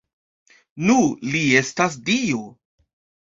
[0.85, 0.95] Nu,
[1.35, 2.41] li ne estas dio